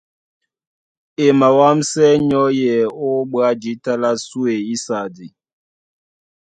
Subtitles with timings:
[1.25, 5.27] E mawámsɛ́ nyɔ́yɛ nyɔ́yɛ ó bwá jǐta lá sùe ísadi.